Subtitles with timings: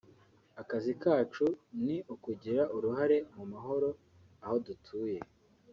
[0.61, 1.45] akazi kacu
[1.83, 3.89] ni ukugira uruhare mu mahoro
[4.45, 5.19] aho dutuye